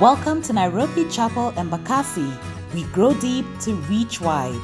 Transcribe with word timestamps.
Welcome 0.00 0.42
to 0.42 0.52
Nairobi 0.52 1.08
Chapel 1.10 1.50
Embakasi. 1.56 2.32
We 2.72 2.84
grow 2.94 3.14
deep 3.14 3.44
to 3.62 3.74
reach 3.90 4.20
wide. 4.20 4.54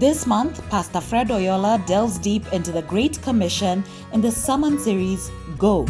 This 0.00 0.26
month, 0.26 0.60
Pastor 0.70 1.00
Fred 1.00 1.28
Oyola 1.28 1.86
delves 1.86 2.18
deep 2.18 2.52
into 2.52 2.72
the 2.72 2.82
Great 2.82 3.22
Commission 3.22 3.84
in 4.12 4.20
the 4.20 4.32
sermon 4.32 4.76
series 4.80 5.30
Go. 5.56 5.82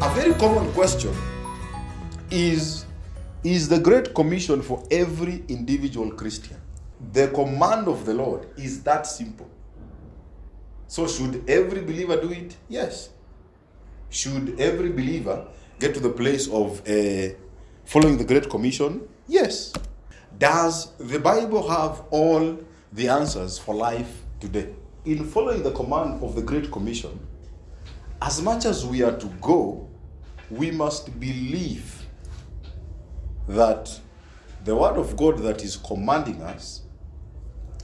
A 0.00 0.12
very 0.12 0.34
common 0.40 0.72
question 0.72 1.14
is 2.32 2.84
Is 3.44 3.68
the 3.68 3.78
Great 3.78 4.12
Commission 4.12 4.60
for 4.60 4.82
every 4.90 5.44
individual 5.46 6.10
Christian? 6.10 6.56
The 7.12 7.28
command 7.28 7.86
of 7.86 8.04
the 8.04 8.14
Lord 8.14 8.48
is 8.56 8.82
that 8.82 9.06
simple. 9.06 9.48
So, 10.92 11.06
should 11.06 11.48
every 11.48 11.80
believer 11.80 12.20
do 12.20 12.30
it? 12.32 12.54
Yes. 12.68 13.08
Should 14.10 14.60
every 14.60 14.90
believer 14.90 15.48
get 15.78 15.94
to 15.94 16.00
the 16.00 16.10
place 16.10 16.46
of 16.48 16.86
uh, 16.86 17.34
following 17.86 18.18
the 18.18 18.24
Great 18.24 18.50
Commission? 18.50 19.00
Yes. 19.26 19.72
Does 20.36 20.92
the 20.98 21.18
Bible 21.18 21.66
have 21.66 22.02
all 22.10 22.58
the 22.92 23.08
answers 23.08 23.56
for 23.58 23.74
life 23.74 24.20
today? 24.38 24.74
In 25.06 25.24
following 25.24 25.62
the 25.62 25.72
command 25.72 26.22
of 26.22 26.34
the 26.34 26.42
Great 26.42 26.70
Commission, 26.70 27.18
as 28.20 28.42
much 28.42 28.66
as 28.66 28.84
we 28.84 29.02
are 29.02 29.16
to 29.16 29.28
go, 29.40 29.88
we 30.50 30.70
must 30.70 31.18
believe 31.18 32.04
that 33.48 33.98
the 34.66 34.76
Word 34.76 34.98
of 34.98 35.16
God 35.16 35.38
that 35.38 35.64
is 35.64 35.74
commanding 35.78 36.42
us 36.42 36.82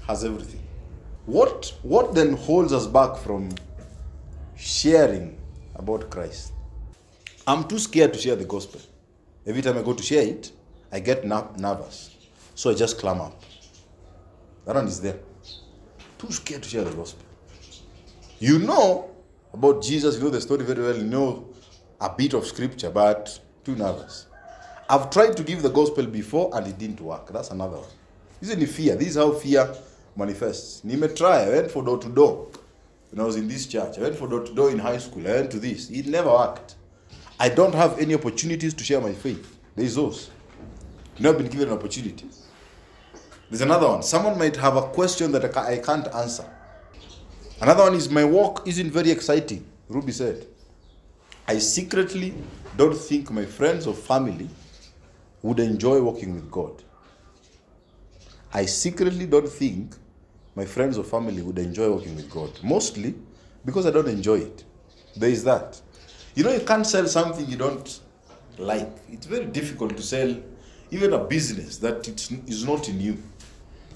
has 0.07 0.27
everything. 0.27 0.68
What, 1.29 1.75
what 1.83 2.15
then 2.15 2.33
holds 2.39 2.73
us 2.73 2.87
back 2.87 3.19
from 3.19 3.51
sharing 4.57 5.39
about 5.75 6.11
Christ? 6.11 6.55
I'm 7.47 7.69
too 7.69 7.79
scared 7.79 8.15
to 8.15 8.19
share 8.19 8.35
the 8.35 8.47
gospel. 8.47 8.81
Every 9.47 9.61
time 9.61 9.77
I 9.77 9.83
go 9.83 9.93
to 9.93 10.03
share 10.03 10.23
it, 10.23 10.51
I 10.91 11.01
get 11.01 11.27
ner- 11.27 11.51
nervous. 11.59 12.17
So 12.55 12.71
I 12.71 12.75
just 12.75 12.99
clam 12.99 13.21
up. 13.21 13.43
That 14.65 14.77
one 14.77 14.87
is 14.87 15.03
there. 15.03 15.19
Too 16.17 16.33
scared 16.33 16.63
to 16.63 16.69
share 16.71 16.85
the 16.85 16.97
gospel. 16.97 17.27
You 18.39 18.61
know 18.61 19.11
about 19.53 19.83
Jesus, 19.83 20.17
you 20.17 20.23
know 20.23 20.31
the 20.31 20.41
story 20.41 20.65
very 20.65 20.81
well, 20.81 20.97
you 20.97 21.05
know 21.05 21.47
a 22.01 22.09
bit 22.09 22.33
of 22.33 22.47
scripture, 22.47 22.89
but 22.89 23.39
too 23.65 23.77
nervous. 23.77 24.29
I've 24.89 25.11
tried 25.11 25.37
to 25.37 25.43
give 25.43 25.61
the 25.61 25.69
gospel 25.69 26.07
before 26.07 26.57
and 26.57 26.67
it 26.67 26.79
didn't 26.79 27.03
work. 27.03 27.31
That's 27.35 27.51
another 27.51 27.77
one. 27.77 27.91
Isn't 28.41 28.63
it 28.63 28.69
fear? 28.71 28.97
This 28.97 29.09
is 29.09 29.17
how 29.17 29.33
fear 29.33 29.75
manifests. 30.17 30.85
Nime 30.85 31.15
try. 31.15 31.43
I 31.43 31.49
went 31.49 31.71
for 31.71 31.83
door 31.83 31.99
to 31.99 32.09
door 32.09 32.49
when 33.11 33.21
I 33.21 33.25
was 33.25 33.37
in 33.37 33.49
this 33.49 33.67
church. 33.67 33.99
I 33.99 34.03
went 34.03 34.17
for 34.17 34.29
door 34.29 34.45
to 34.45 34.55
door 34.55 34.71
in 34.71 34.79
high 34.79 34.99
school. 34.99 35.27
I 35.27 35.33
went 35.33 35.51
to 35.53 35.59
this. 35.59 35.91
It 35.91 36.07
never 36.07 36.31
worked. 36.31 36.75
I 37.41 37.49
don't 37.49 37.75
have 37.75 37.99
any 37.99 38.15
opportunities 38.15 38.75
to 38.75 38.85
share 38.85 39.01
my 39.01 39.13
faith. 39.13 39.59
There 39.77 39.85
is 39.85 39.95
those. 39.95 40.31
I've 41.17 41.37
been 41.37 41.47
given 41.47 41.69
an 41.69 41.75
opportunity. 41.75 42.29
There's 43.51 43.61
another 43.61 43.89
one. 43.89 44.03
Someone 44.03 44.39
might 44.39 44.57
have 44.57 44.77
a 44.77 44.83
question 44.83 45.33
that 45.33 45.57
I 45.57 45.79
can't 45.79 46.07
answer. 46.15 46.45
Another 47.61 47.85
one 47.85 47.95
is 47.95 48.11
my 48.11 48.25
work 48.25 48.67
isn't 48.67 48.91
very 48.91 49.11
exciting. 49.11 49.65
Ruby 49.89 50.13
said. 50.13 50.47
I 51.47 51.59
secretly 51.59 52.35
don't 52.77 52.97
think 52.97 53.31
my 53.31 53.45
friends 53.45 53.87
or 53.87 53.95
family 53.95 54.49
would 55.43 55.61
enjoy 55.61 56.01
working 56.01 56.35
with 56.35 56.51
God. 56.51 56.83
I 58.53 58.65
secretly 58.65 59.27
don't 59.27 59.49
think 59.49 59.95
my 60.55 60.65
friends 60.65 60.99
or 60.99 61.05
family 61.05 61.43
would 61.43 61.59
enjoy 61.59 61.91
working 61.91 62.17
with 62.17 62.31
God. 62.31 62.51
Mostly 62.63 63.15
because 63.65 63.87
I 63.87 63.91
don't 63.91 64.09
enjoy 64.09 64.39
it. 64.39 64.65
There 65.17 65.31
is 65.31 65.45
that. 65.45 65.81
You 66.35 66.45
know, 66.45 66.53
you 66.53 66.61
can't 66.61 66.87
sell 66.87 67.07
something 67.07 67.47
you 67.47 67.57
don't 67.57 68.01
like. 68.57 68.91
It's 69.09 69.27
very 69.27 69.47
difficult 69.47 69.97
to 69.97 70.03
sell 70.03 70.37
even 70.91 71.13
a 71.13 71.19
business 71.19 71.79
that 71.79 72.09
it's, 72.09 72.31
is 72.47 72.65
not 72.65 72.89
in 72.89 73.01
you. 73.01 73.19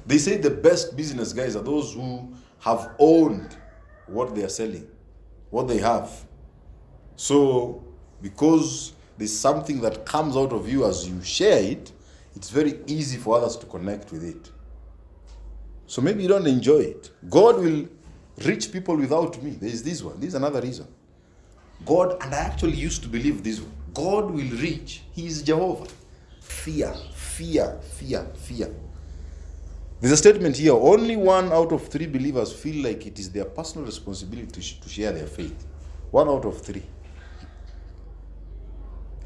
They 0.07 0.19
say 0.19 0.37
the 0.37 0.51
best 0.51 0.97
business 0.97 1.33
guys 1.33 1.57
are 1.57 1.63
those 1.63 1.95
who 1.95 2.33
have 2.61 2.91
owned 2.99 3.57
what 4.07 4.35
they 4.35 4.43
are 4.45 4.49
selling, 4.49 4.87
what 5.51 5.69
they 5.69 5.79
have. 5.79 6.11
So, 7.17 7.85
because 8.21 8.93
there's 9.17 9.37
something 9.37 9.81
that 9.81 10.05
comes 10.05 10.37
out 10.37 10.53
of 10.53 10.69
you 10.69 10.85
as 10.85 11.09
you 11.09 11.23
share 11.23 11.63
it, 11.63 11.93
it's 12.35 12.51
very 12.51 12.81
easy 12.87 13.19
for 13.19 13.37
others 13.37 13.57
to 13.57 13.67
connect 13.67 14.11
with 14.13 14.25
it. 14.25 14.51
So 15.87 16.01
maybe 16.01 16.23
you 16.23 16.29
don't 16.29 16.47
enjoy 16.47 16.79
it. 16.79 17.11
God 17.29 17.59
will 17.59 17.87
reach 18.45 18.73
people 18.73 18.97
without 18.97 19.43
me. 19.43 19.51
There 19.51 19.69
is 19.69 19.83
this 19.83 20.03
one. 20.03 20.19
This 20.19 20.29
is 20.29 20.35
another 20.35 20.61
reason. 20.61 20.87
God, 21.85 22.17
and 22.23 22.35
I 22.35 22.39
actually 22.39 22.77
used 22.77 23.03
to 23.03 23.09
believe 23.09 23.43
this 23.43 23.61
one. 23.61 23.73
God 23.93 24.31
will 24.31 24.51
reach. 24.59 25.03
He 25.13 25.27
is 25.27 25.43
Jehovah. 25.43 25.87
Fear, 26.41 26.95
fear, 27.15 27.79
fear, 27.83 28.27
fear. 28.35 28.75
There's 30.01 30.13
a 30.13 30.17
statement 30.17 30.57
here 30.57 30.73
only 30.73 31.17
one 31.17 31.53
out 31.53 31.71
of 31.73 31.87
three 31.87 32.07
believers 32.07 32.53
feel 32.53 32.85
like 32.85 33.07
it 33.07 33.19
is 33.19 33.31
their 33.31 33.45
personal 33.45 33.87
responsibility 33.87 34.77
to 34.81 34.89
share 34.89 35.13
their 35.13 35.27
faith. 35.27 35.67
One 36.11 36.29
out 36.29 36.45
of 36.45 36.61
three. 36.61 36.83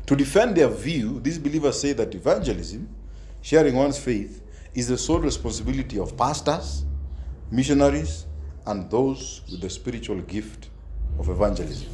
To 0.06 0.14
defend 0.14 0.56
their 0.56 0.68
view, 0.68 1.18
these 1.20 1.38
believers 1.38 1.80
say 1.80 1.92
that 1.94 2.14
evangelism, 2.14 2.88
sharing 3.42 3.74
one's 3.74 3.98
faith, 3.98 4.42
is 4.74 4.88
the 4.88 4.96
sole 4.96 5.18
responsibility 5.18 5.98
of 5.98 6.16
pastors, 6.16 6.84
missionaries, 7.50 8.26
and 8.66 8.88
those 8.90 9.42
with 9.50 9.60
the 9.60 9.70
spiritual 9.70 10.20
gift 10.22 10.68
of 11.18 11.28
evangelism. 11.28 11.88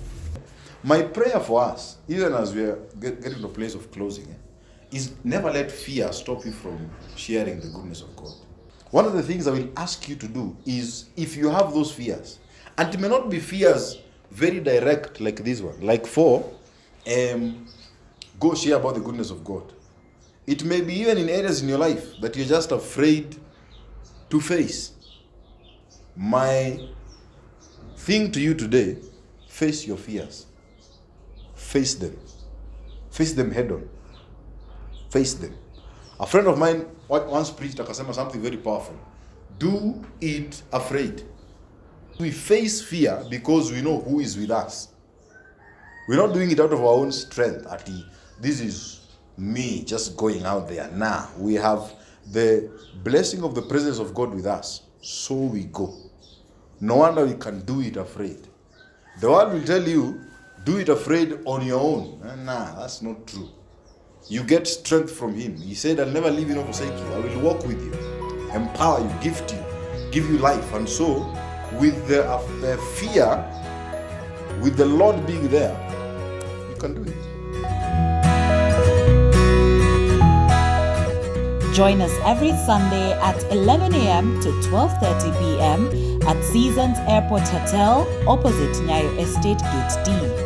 My 0.83 1.03
prayer 1.03 1.41
for 1.41 1.63
us, 1.63 1.99
even 2.09 2.35
as 2.35 2.55
we 2.55 2.65
are 2.65 2.79
getting 2.99 3.35
to 3.35 3.47
a 3.47 3.49
place 3.49 3.75
of 3.75 3.91
closing, 3.91 4.27
eh, 4.27 4.97
is 4.97 5.13
never 5.25 5.51
let 5.51 5.71
fear 5.71 6.13
stop 6.13 6.45
you 6.45 6.53
from 6.53 6.91
sharing 7.17 7.61
the 7.61 7.69
goodness 7.69 8.03
of 8.03 8.15
God. 8.17 8.35
One 8.91 9.07
of 9.07 9.15
the 9.15 9.23
things 9.23 9.47
I 9.47 9.53
will 9.53 9.71
ask 9.77 10.07
you 10.09 10.17
to 10.17 10.29
do 10.29 10.55
is 10.67 11.07
if 11.17 11.35
you 11.37 11.49
have 11.49 11.73
those 11.73 11.93
fears, 11.93 12.39
and 12.77 12.93
it 12.93 13.01
may 13.01 13.09
not 13.09 13.31
be 13.31 13.39
fears 13.39 13.99
very 14.31 14.61
direct 14.61 15.21
like 15.21 15.43
this 15.45 15.63
one, 15.63 15.81
like 15.81 16.07
for 16.07 16.53
um, 17.07 17.67
go 18.43 18.55
share 18.55 18.77
about 18.77 18.95
the 18.95 19.01
goodness 19.01 19.31
of 19.31 19.45
God. 19.45 19.73
It 20.49 20.65
may 20.65 20.81
be 20.81 20.95
even 20.95 21.17
in 21.17 21.29
areas 21.29 21.63
in 21.63 21.69
your 21.69 21.79
life 21.79 22.21
that 22.21 22.35
you're 22.35 22.47
just 22.47 22.73
afraid 22.73 23.37
to 24.31 24.41
face. 24.41 24.91
My 26.17 26.89
thing 27.97 28.33
to 28.33 28.41
you 28.41 28.55
today 28.55 28.97
face 29.47 29.87
your 29.87 29.97
fears, 29.97 30.47
face 31.55 31.95
them, 31.95 32.19
face 33.13 33.33
them 33.33 33.53
head 33.53 33.71
on, 33.71 33.89
face 35.09 35.35
them. 35.35 35.55
A 36.19 36.27
friend 36.27 36.49
of 36.49 36.59
mine 36.59 36.87
once 37.09 37.51
preached 37.51 37.79
akasema 37.79 38.13
something 38.13 38.43
very 38.43 38.57
powerful. 38.57 38.99
Do 39.59 40.05
it 40.21 40.61
afraid. 40.73 41.23
We 42.19 42.33
face 42.33 42.83
fear 42.83 43.23
because 43.31 43.71
we 43.71 43.83
know 43.83 44.01
who 44.01 44.19
is 44.19 44.37
with 44.37 44.51
us. 44.51 44.89
We're 46.09 46.17
not 46.17 46.35
doing 46.35 46.51
it 46.51 46.59
out 46.59 46.73
of 46.73 46.81
our 46.81 46.95
own 46.95 47.13
strength. 47.13 47.67
At 47.67 47.87
the, 47.87 48.05
this 48.43 48.61
is 48.61 49.01
me 49.39 49.85
just 49.85 50.17
going 50.17 50.45
out 50.45 50.69
there. 50.69 50.91
Nah, 50.91 51.29
we 51.39 51.55
have 51.55 51.95
the 52.33 52.71
blessing 53.05 53.45
of 53.45 53.55
the 53.55 53.63
presence 53.63 53.99
of 54.01 54.13
God 54.15 54.35
with 54.35 54.47
us. 54.47 54.83
So 55.01 55.35
we 55.35 55.65
go. 55.65 55.95
No 56.81 56.97
wonder 56.97 57.25
we 57.25 57.35
can 57.35 57.61
do 57.65 57.81
it 57.81 57.97
afraid. 57.97 58.49
The 59.21 59.31
world 59.31 59.53
will 59.53 59.63
tell 59.65 59.87
you, 59.87 60.21
do 60.65 60.79
it 60.79 60.89
afraid 60.89 61.39
on 61.45 61.65
your 61.65 61.81
own. 61.81 62.21
Eh, 62.25 62.35
Nah, 62.35 62.75
that's 62.81 63.01
not 63.01 63.27
true. 63.29 63.49
You 64.29 64.43
get 64.43 64.67
strength 64.67 65.13
from 65.13 65.35
Him. 65.35 65.57
He 65.57 65.75
said, 65.75 66.01
I'll 66.01 66.07
never 66.07 66.31
leave 66.31 66.49
you 66.49 66.57
nor 66.57 66.65
forsake 66.65 66.97
you. 66.99 67.13
I 67.15 67.19
will 67.21 67.41
walk 67.41 67.65
with 67.67 67.81
you, 67.81 67.93
empower 68.51 69.01
you, 69.01 69.13
gift 69.23 69.53
you, 69.53 69.65
give 70.11 70.29
you 70.29 70.39
life. 70.39 70.73
And 70.75 70.89
so, 70.89 71.21
with 71.79 72.09
the, 72.09 72.25
uh, 72.29 72.43
the 72.61 72.77
fear, 72.97 73.29
with 74.61 74.77
the 74.77 74.87
Lord 74.87 75.25
being 75.27 75.49
there, 75.49 75.75
you 76.69 76.77
can 76.77 76.95
do 76.95 77.09
it. 77.09 77.32
Join 81.73 82.03
us 82.03 82.13
every 82.27 82.51
Sunday 82.67 83.13
at 83.15 83.43
11 83.51 83.95
a.m. 83.95 84.39
to 84.43 84.51
12:30 84.69 85.33
p.m. 85.41 86.23
at 86.29 86.37
Seasons 86.45 86.99
Airport 87.09 87.49
Hotel 87.49 88.07
opposite 88.29 88.77
Nyayo 88.85 89.09
Estate 89.19 89.57
Gate 89.59 89.97
D. 90.05 90.42